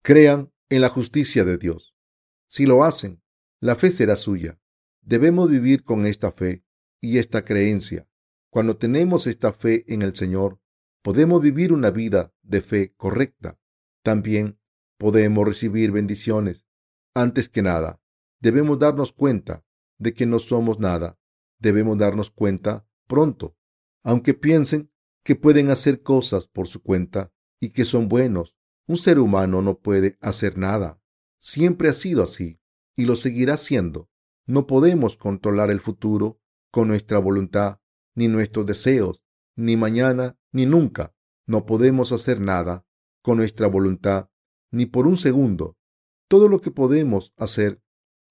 Crean 0.04 0.52
en 0.70 0.82
la 0.82 0.90
justicia 0.90 1.46
de 1.46 1.58
Dios. 1.58 1.96
Si 2.48 2.66
lo 2.66 2.84
hacen, 2.84 3.22
la 3.60 3.76
fe 3.76 3.92
será 3.92 4.16
suya 4.16 4.60
Debemos 5.08 5.50
vivir 5.50 5.86
con 5.86 6.06
esta 6.06 6.34
fe 6.34 6.66
y 7.00 7.18
esta 7.18 7.46
creencia. 7.46 8.10
Cuando 8.50 8.76
tenemos 8.76 9.26
esta 9.26 9.54
fe 9.54 9.86
en 9.88 10.02
el 10.02 10.14
Señor, 10.18 10.60
podemos 11.02 11.42
vivir 11.42 11.72
una 11.72 11.92
vida 11.92 12.34
de 12.42 12.60
fe 12.60 12.94
correcta. 12.98 13.58
También 14.04 14.60
podemos 14.98 15.48
recibir 15.48 15.94
bendiciones. 15.94 16.66
Antes 17.14 17.48
que 17.48 17.62
nada, 17.62 18.02
debemos 18.42 18.80
darnos 18.80 19.14
cuenta 19.14 19.64
de 19.98 20.14
que 20.14 20.26
no 20.26 20.40
somos 20.40 20.78
nada. 20.78 21.18
Debemos 21.60 21.98
darnos 21.98 22.32
cuenta 22.32 22.88
pronto. 23.08 23.56
Aunque 24.04 24.34
piensen 24.34 24.92
que 25.24 25.36
pueden 25.36 25.70
hacer 25.70 26.02
cosas 26.02 26.48
por 26.48 26.68
su 26.68 26.82
cuenta 26.82 27.32
y 27.60 27.70
que 27.70 27.86
son 27.86 28.08
buenos, 28.08 28.56
un 28.88 28.98
ser 28.98 29.20
humano 29.20 29.62
no 29.62 29.80
puede 29.80 30.18
hacer 30.22 30.58
nada. 30.58 31.02
Siempre 31.38 31.90
ha 31.90 31.94
sido 31.94 32.24
así 32.24 32.60
y 32.96 33.06
lo 33.06 33.16
seguirá 33.16 33.58
siendo. 33.58 34.10
No 34.46 34.66
podemos 34.66 35.18
controlar 35.18 35.70
el 35.72 35.82
futuro 35.82 36.40
con 36.72 36.88
nuestra 36.88 37.20
voluntad, 37.20 37.80
ni 38.16 38.28
nuestros 38.28 38.66
deseos, 38.66 39.24
ni 39.56 39.76
mañana, 39.76 40.38
ni 40.52 40.66
nunca. 40.66 41.14
No 41.46 41.66
podemos 41.66 42.12
hacer 42.12 42.40
nada 42.40 42.86
con 43.22 43.38
nuestra 43.38 43.68
voluntad, 43.68 44.30
ni 44.72 44.86
por 44.86 45.06
un 45.08 45.18
segundo. 45.18 45.78
Todo 46.28 46.48
lo 46.48 46.62
que 46.62 46.72
podemos 46.72 47.34
hacer 47.38 47.82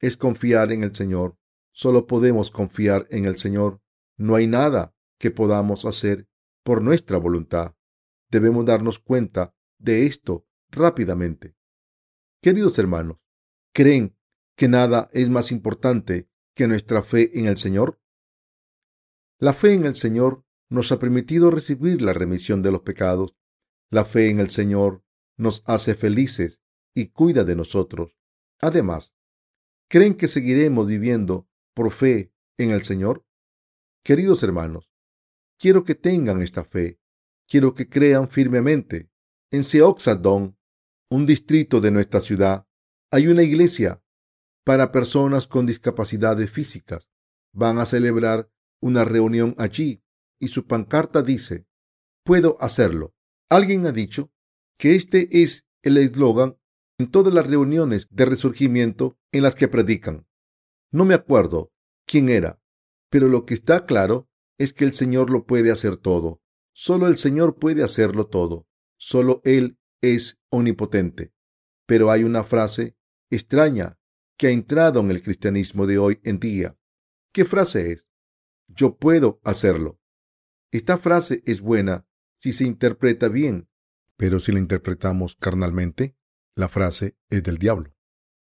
es 0.00 0.16
confiar 0.16 0.73
en 0.73 0.83
el 0.83 0.95
Señor. 0.95 1.37
Solo 1.76 2.06
podemos 2.06 2.50
confiar 2.50 3.06
en 3.11 3.26
el 3.26 3.37
Señor. 3.37 3.83
No 4.16 4.35
hay 4.35 4.47
nada 4.47 4.95
que 5.18 5.30
podamos 5.30 5.85
hacer 5.85 6.26
por 6.64 6.80
nuestra 6.80 7.18
voluntad. 7.18 7.75
Debemos 8.30 8.64
darnos 8.64 8.99
cuenta 8.99 9.54
de 9.76 10.06
esto 10.06 10.47
rápidamente. 10.71 11.54
Queridos 12.40 12.78
hermanos, 12.78 13.18
¿creen 13.75 14.16
que 14.56 14.68
nada 14.68 15.11
es 15.12 15.28
más 15.28 15.52
importante 15.52 16.30
que 16.54 16.66
nuestra 16.66 17.02
fe 17.02 17.38
en 17.38 17.45
el 17.45 17.59
Señor? 17.59 18.00
La 19.38 19.52
fe 19.52 19.75
en 19.75 19.85
el 19.85 19.97
Señor 19.97 20.47
nos 20.71 20.92
ha 20.92 20.99
permitido 20.99 21.50
recibir 21.50 22.00
la 22.00 22.14
remisión 22.14 22.62
de 22.62 22.73
los 22.73 22.80
pecados. 22.80 23.37
La 23.90 24.06
fe 24.06 24.30
en 24.30 24.40
el 24.40 24.49
Señor 24.49 25.04
nos 25.37 25.62
hace 25.66 25.95
felices 25.95 26.62
y 26.95 27.09
cuida 27.09 27.45
de 27.45 27.54
nosotros. 27.54 28.16
Además, 28.61 29.14
¿creen 29.90 30.14
que 30.14 30.26
seguiremos 30.26 30.87
viviendo 30.87 31.50
por 31.76 31.92
fe 31.92 32.33
en 32.59 32.71
el 32.71 32.85
Señor? 32.85 33.26
Queridos 34.02 34.42
hermanos, 34.42 34.90
quiero 35.59 35.85
que 35.85 35.95
tengan 35.95 36.40
esta 36.40 36.64
fe. 36.64 36.99
Quiero 37.47 37.75
que 37.75 37.88
crean 37.88 38.28
firmemente. 38.30 39.11
En 39.52 39.62
Seoxadong, 39.62 40.56
un 41.11 41.26
distrito 41.26 41.80
de 41.80 41.90
nuestra 41.90 42.21
ciudad, 42.21 42.66
hay 43.12 43.28
una 43.28 43.42
iglesia 43.42 44.02
para 44.64 44.90
personas 44.90 45.47
con 45.47 45.66
discapacidades 45.66 46.50
físicas. 46.50 47.09
Van 47.52 47.78
a 47.78 47.87
celebrar 47.87 48.50
una 48.80 49.04
reunión 49.04 49.54
allí 49.59 50.02
y 50.40 50.49
su 50.49 50.66
pancarta 50.66 51.23
dice, 51.23 51.66
puedo 52.25 52.56
hacerlo. 52.61 53.14
Alguien 53.50 53.87
ha 53.87 53.92
dicho 53.92 54.33
que 54.78 54.97
este 54.97 55.42
es 55.42 55.68
el 55.83 55.99
eslogan 55.99 56.59
en 56.99 57.11
todas 57.11 57.33
las 57.33 57.47
reuniones 57.47 58.09
de 58.11 58.25
resurgimiento 58.25 59.18
en 59.30 59.42
las 59.42 59.54
que 59.54 59.68
predican. 59.68 60.26
No 60.90 61.04
me 61.04 61.14
acuerdo 61.14 61.72
quién 62.07 62.29
era, 62.29 62.61
pero 63.11 63.29
lo 63.29 63.45
que 63.45 63.55
está 63.55 63.85
claro 63.85 64.29
es 64.59 64.73
que 64.73 64.85
el 64.85 64.92
Señor 64.92 65.31
lo 65.31 65.45
puede 65.45 65.71
hacer 65.71 65.97
todo. 65.97 66.40
Solo 66.73 67.07
el 67.07 67.19
Señor 67.19 67.59
puede 67.59 67.83
hacerlo 67.83 68.27
todo. 68.27 68.66
Solo 68.99 69.40
Él 69.45 69.79
es 70.01 70.38
omnipotente. 70.51 71.33
Pero 71.87 72.11
hay 72.11 72.25
una 72.25 72.45
frase 72.45 72.97
extraña 73.31 73.99
que 74.37 74.49
ha 74.49 74.51
entrado 74.51 75.01
en 75.01 75.11
el 75.11 75.23
cristianismo 75.23 75.87
de 75.87 75.99
hoy 75.99 76.21
en 76.23 76.38
día. 76.38 76.77
¿Qué 77.33 77.45
frase 77.45 77.92
es? 77.92 78.11
Yo 78.69 78.97
puedo 78.97 79.40
hacerlo. 79.45 80.01
Esta 80.71 80.99
frase 80.99 81.42
es 81.47 81.61
buena 81.61 82.07
si 82.37 82.53
se 82.53 82.64
interpreta 82.64 83.29
bien, 83.29 83.69
pero 84.16 84.40
si 84.40 84.53
la 84.53 84.59
interpretamos 84.59 85.37
carnalmente, 85.37 86.16
la 86.55 86.69
frase 86.69 87.16
es 87.31 87.42
del 87.42 87.59
diablo. 87.59 87.95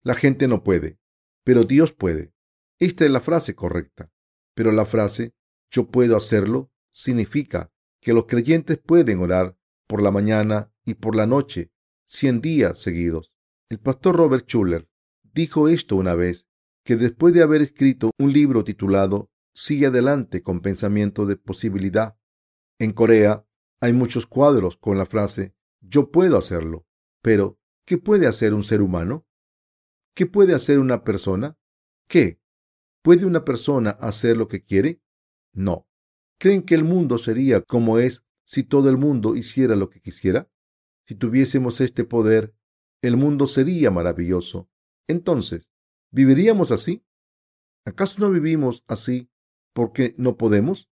La 0.02 0.14
gente 0.14 0.48
no 0.48 0.62
puede, 0.62 0.98
pero 1.44 1.64
Dios 1.64 1.92
puede. 1.92 2.32
Esta 2.82 3.04
es 3.04 3.12
la 3.12 3.20
frase 3.20 3.54
correcta. 3.54 4.10
Pero 4.56 4.72
la 4.72 4.84
frase 4.86 5.36
yo 5.70 5.86
puedo 5.86 6.16
hacerlo 6.16 6.72
significa 6.90 7.70
que 8.00 8.12
los 8.12 8.26
creyentes 8.26 8.76
pueden 8.76 9.20
orar 9.20 9.56
por 9.86 10.02
la 10.02 10.10
mañana 10.10 10.74
y 10.84 10.94
por 10.94 11.14
la 11.14 11.24
noche 11.24 11.70
cien 12.04 12.40
días 12.40 12.78
seguidos. 12.78 13.32
El 13.68 13.78
pastor 13.78 14.16
Robert 14.16 14.48
Schuller 14.48 14.88
dijo 15.22 15.68
esto 15.68 15.94
una 15.94 16.16
vez, 16.16 16.48
que 16.84 16.96
después 16.96 17.32
de 17.32 17.44
haber 17.44 17.62
escrito 17.62 18.10
un 18.18 18.32
libro 18.32 18.64
titulado 18.64 19.30
Sigue 19.54 19.86
adelante 19.86 20.42
con 20.42 20.60
pensamiento 20.60 21.24
de 21.24 21.36
posibilidad. 21.36 22.18
En 22.80 22.92
Corea 22.92 23.46
hay 23.80 23.92
muchos 23.92 24.26
cuadros 24.26 24.76
con 24.76 24.98
la 24.98 25.06
frase 25.06 25.54
Yo 25.80 26.10
puedo 26.10 26.36
hacerlo. 26.36 26.84
Pero, 27.22 27.60
¿qué 27.86 27.96
puede 27.96 28.26
hacer 28.26 28.54
un 28.54 28.64
ser 28.64 28.82
humano? 28.82 29.24
¿Qué 30.16 30.26
puede 30.26 30.52
hacer 30.52 30.80
una 30.80 31.04
persona? 31.04 31.56
¿Qué? 32.08 32.41
¿Puede 33.02 33.26
una 33.26 33.44
persona 33.44 33.90
hacer 33.90 34.36
lo 34.36 34.46
que 34.46 34.62
quiere? 34.62 35.02
No. 35.52 35.88
¿Creen 36.38 36.62
que 36.62 36.74
el 36.74 36.84
mundo 36.84 37.18
sería 37.18 37.60
como 37.60 37.98
es 37.98 38.24
si 38.44 38.62
todo 38.62 38.88
el 38.88 38.96
mundo 38.96 39.34
hiciera 39.36 39.76
lo 39.76 39.90
que 39.90 40.00
quisiera? 40.00 40.48
Si 41.06 41.16
tuviésemos 41.16 41.80
este 41.80 42.04
poder, 42.04 42.54
el 43.02 43.16
mundo 43.16 43.46
sería 43.48 43.90
maravilloso. 43.90 44.68
Entonces, 45.08 45.72
¿viviríamos 46.12 46.70
así? 46.70 47.04
¿Acaso 47.84 48.20
no 48.20 48.30
vivimos 48.30 48.84
así 48.86 49.30
porque 49.72 50.14
no 50.16 50.36
podemos? 50.36 50.88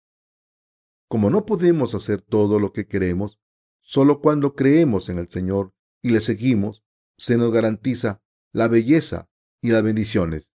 Como 1.08 1.30
no 1.30 1.44
podemos 1.44 1.94
hacer 1.94 2.22
todo 2.22 2.60
lo 2.60 2.72
que 2.72 2.86
queremos, 2.86 3.40
solo 3.80 4.20
cuando 4.20 4.54
creemos 4.54 5.08
en 5.08 5.18
el 5.18 5.28
Señor 5.28 5.74
y 6.02 6.10
le 6.10 6.20
seguimos, 6.20 6.84
se 7.18 7.36
nos 7.36 7.50
garantiza 7.50 8.22
la 8.52 8.68
belleza 8.68 9.28
y 9.60 9.70
las 9.70 9.82
bendiciones. 9.82 10.52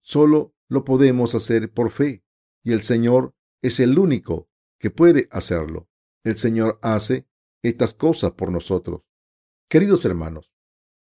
Solo 0.00 0.54
lo 0.72 0.84
podemos 0.86 1.34
hacer 1.34 1.70
por 1.70 1.90
fe 1.90 2.24
y 2.64 2.72
el 2.72 2.80
Señor 2.80 3.34
es 3.60 3.78
el 3.78 3.98
único 3.98 4.48
que 4.78 4.90
puede 4.90 5.28
hacerlo. 5.30 5.90
El 6.24 6.38
Señor 6.38 6.78
hace 6.80 7.28
estas 7.62 7.92
cosas 7.92 8.32
por 8.32 8.50
nosotros. 8.50 9.02
Queridos 9.68 10.06
hermanos, 10.06 10.54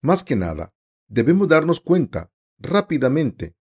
más 0.01 0.23
que 0.23 0.37
nada, 0.37 0.73
debemos 1.09 1.49
darnos 1.49 1.81
cuenta 1.81 2.31
rápidamente 2.57 3.57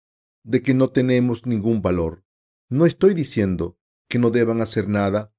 de 0.44 0.64
que 0.64 0.74
no 0.74 0.90
tenemos 0.90 1.46
ningún 1.46 1.84
valor. 1.84 2.26
No 2.68 2.88
estoy 2.88 3.14
diciendo 3.14 3.78
que 4.10 4.18
no 4.18 4.32
deban 4.32 4.60
hacer 4.60 4.90
nada 4.90 5.36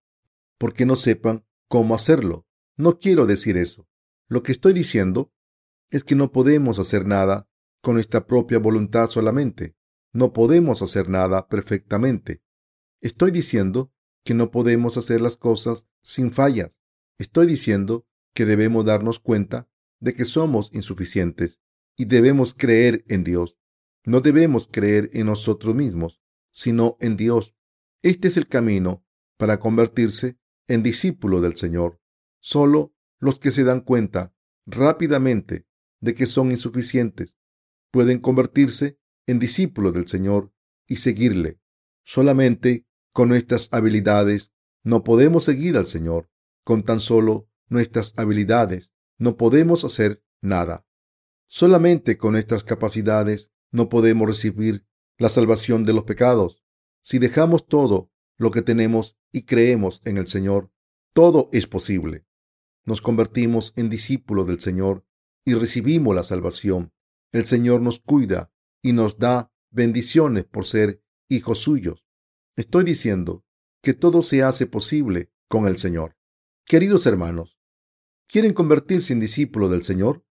porque 0.58 0.86
no 0.86 0.94
sepan 0.94 1.44
cómo 1.66 1.96
hacerlo. 1.96 2.46
No 2.76 3.00
quiero 3.00 3.26
decir 3.26 3.56
eso. 3.56 3.88
Lo 4.28 4.44
que 4.44 4.52
estoy 4.52 4.74
diciendo 4.74 5.32
es 5.90 6.04
que 6.04 6.14
no 6.14 6.30
podemos 6.30 6.78
hacer 6.78 7.04
nada 7.04 7.48
con 7.80 7.94
nuestra 7.94 8.28
propia 8.28 8.60
voluntad 8.60 9.08
solamente. 9.08 9.74
No 10.12 10.32
podemos 10.32 10.82
hacer 10.82 11.08
nada 11.08 11.48
perfectamente. 11.48 12.42
Estoy 13.00 13.30
diciendo 13.30 13.92
que 14.24 14.34
no 14.34 14.50
podemos 14.50 14.96
hacer 14.96 15.20
las 15.20 15.36
cosas 15.36 15.88
sin 16.02 16.32
fallas. 16.32 16.80
Estoy 17.18 17.46
diciendo 17.46 18.06
que 18.34 18.44
debemos 18.44 18.84
darnos 18.84 19.18
cuenta 19.18 19.68
de 20.00 20.14
que 20.14 20.24
somos 20.24 20.70
insuficientes 20.72 21.60
y 21.96 22.06
debemos 22.06 22.54
creer 22.54 23.04
en 23.08 23.24
Dios. 23.24 23.58
No 24.04 24.20
debemos 24.20 24.68
creer 24.70 25.10
en 25.12 25.26
nosotros 25.26 25.74
mismos, 25.74 26.20
sino 26.50 26.96
en 27.00 27.16
Dios. 27.16 27.56
Este 28.02 28.28
es 28.28 28.36
el 28.36 28.48
camino 28.48 29.04
para 29.36 29.60
convertirse 29.60 30.38
en 30.68 30.82
discípulo 30.82 31.40
del 31.40 31.56
Señor. 31.56 32.00
Solo 32.40 32.94
los 33.18 33.38
que 33.38 33.52
se 33.52 33.64
dan 33.64 33.80
cuenta 33.80 34.34
rápidamente 34.66 35.66
de 36.00 36.14
que 36.14 36.26
son 36.26 36.50
insuficientes 36.50 37.36
pueden 37.90 38.18
convertirse 38.18 38.98
en 39.26 39.38
discípulos 39.38 39.94
del 39.94 40.08
Señor 40.08 40.52
y 40.86 40.96
seguirle. 40.96 41.60
Solamente 42.04 42.86
con 43.12 43.28
nuestras 43.28 43.68
habilidades 43.72 44.52
no 44.82 45.04
podemos 45.04 45.44
seguir 45.44 45.76
al 45.76 45.86
Señor. 45.86 46.28
Con 46.64 46.84
tan 46.84 47.00
solo 47.00 47.48
nuestras 47.68 48.14
habilidades 48.16 48.92
no 49.18 49.36
podemos 49.36 49.84
hacer 49.84 50.24
nada. 50.40 50.86
Solamente 51.46 52.16
con 52.16 52.32
nuestras 52.32 52.64
capacidades 52.64 53.52
no 53.70 53.88
podemos 53.88 54.26
recibir 54.26 54.86
la 55.18 55.28
salvación 55.28 55.84
de 55.84 55.92
los 55.92 56.04
pecados. 56.04 56.62
Si 57.00 57.18
dejamos 57.18 57.66
todo 57.66 58.10
lo 58.36 58.50
que 58.50 58.62
tenemos 58.62 59.18
y 59.30 59.42
creemos 59.42 60.02
en 60.04 60.16
el 60.18 60.28
Señor, 60.28 60.70
todo 61.12 61.48
es 61.52 61.66
posible. 61.66 62.26
Nos 62.84 63.00
convertimos 63.00 63.72
en 63.76 63.88
discípulos 63.88 64.46
del 64.46 64.60
Señor 64.60 65.06
y 65.44 65.54
recibimos 65.54 66.14
la 66.14 66.22
salvación. 66.22 66.92
El 67.32 67.46
Señor 67.46 67.80
nos 67.80 68.00
cuida 68.00 68.52
y 68.82 68.92
nos 68.92 69.18
da 69.18 69.52
bendiciones 69.70 70.44
por 70.44 70.66
ser 70.66 71.02
hijos 71.28 71.58
suyos. 71.58 72.04
Estoy 72.56 72.84
diciendo 72.84 73.44
que 73.82 73.94
todo 73.94 74.22
se 74.22 74.42
hace 74.42 74.66
posible 74.66 75.32
con 75.48 75.66
el 75.66 75.78
Señor. 75.78 76.16
Queridos 76.66 77.06
hermanos, 77.06 77.58
¿quieren 78.26 78.52
convertirse 78.52 79.12
en 79.12 79.20
discípulos 79.20 79.70
del 79.70 79.84
Señor? 79.84 80.24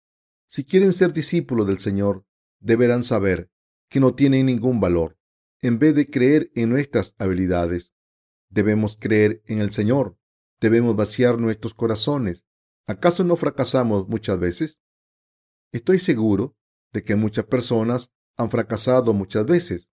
Si 0.47 0.65
quieren 0.65 0.93
ser 0.93 1.13
discípulos 1.13 1.65
del 1.65 1.79
Señor, 1.79 2.25
deberán 2.59 3.03
saber 3.03 3.49
que 3.89 3.99
no 3.99 4.15
tienen 4.15 4.45
ningún 4.45 4.79
valor. 4.79 5.17
en 5.63 5.77
vez 5.77 5.93
de 5.93 6.09
creer 6.09 6.51
en 6.55 6.69
nuestras 6.69 7.13
habilidades. 7.19 7.93
Debemos 8.49 8.97
creer 8.99 9.43
en 9.45 9.59
el 9.59 9.71
Señor. 9.71 10.17
Debemos 10.59 10.95
vaciar 10.95 11.37
nuestros 11.37 11.75
corazones. 11.75 12.45
¿Acaso 12.87 13.23
no 13.23 13.35
fracasamos 13.35 14.07
muchas 14.07 14.39
veces? 14.39 14.79
Estoy 15.71 15.99
seguro 15.99 16.57
de 16.91 17.03
que 17.03 17.15
muchas 17.15 17.45
personas 17.45 18.11
han 18.41 18.49
fracasado 18.49 19.13
muchas 19.13 19.45
veces. 19.45 19.91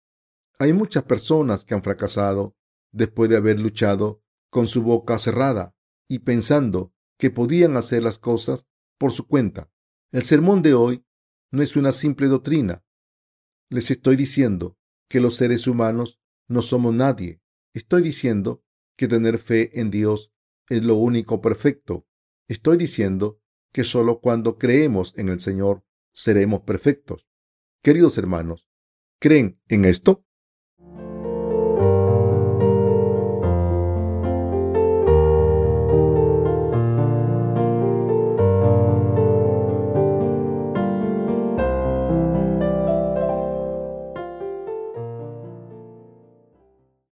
Hay 0.59 0.73
muchas 0.73 1.05
personas 1.05 1.65
que 1.65 1.75
han 1.75 1.83
fracasado 1.83 2.57
después 2.91 3.31
de 3.31 3.37
haber 3.37 3.59
luchado 3.59 4.23
con 4.51 4.67
su 4.67 4.83
boca 4.83 5.19
cerrada 5.19 5.75
y 6.09 6.21
pensando 6.21 6.93
que 7.19 7.31
podían 7.31 7.77
hacer 7.77 8.03
las 8.03 8.19
cosas 8.19 8.67
por 8.99 9.13
su 9.13 9.27
cuenta. 9.27 9.71
El 10.11 10.25
sermón 10.25 10.63
de 10.63 10.75
hoy 10.75 11.05
no 11.51 11.63
es 11.63 11.77
una 11.77 11.93
simple 11.93 12.27
doctrina. 12.27 12.85
Les 13.71 13.91
estoy 13.91 14.17
diciendo 14.17 14.77
que 15.09 15.21
los 15.21 15.37
seres 15.37 15.67
humanos 15.67 16.21
no 16.49 16.63
somos 16.63 16.95
nadie. 16.95 17.41
Estoy 17.75 18.03
diciendo 18.03 18.63
que 18.97 19.09
tener 19.09 19.39
fe 19.39 19.81
en 19.81 19.91
Dios 19.91 20.33
es 20.69 20.85
lo 20.85 20.97
único 20.97 21.41
perfecto. 21.41 22.07
Estoy 22.49 22.77
diciendo 22.77 23.41
que 23.73 23.85
solo 23.85 24.21
cuando 24.21 24.59
creemos 24.59 25.15
en 25.17 25.29
el 25.31 25.41
Señor 25.41 25.85
seremos 26.13 26.61
perfectos. 26.61 27.27
Queridos 27.85 28.17
hermanos, 28.17 28.69
¿creen 29.19 29.61
en 29.67 29.85
esto? 29.85 30.25